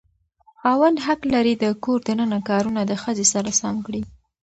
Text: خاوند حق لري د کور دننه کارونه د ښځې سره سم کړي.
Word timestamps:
خاوند 0.61 0.97
حق 1.05 1.21
لري 1.33 1.53
د 1.57 1.65
کور 1.83 1.99
دننه 2.07 2.39
کارونه 2.49 2.81
د 2.85 2.91
ښځې 3.03 3.25
سره 3.33 3.49
سم 3.61 3.75
کړي. 3.85 4.01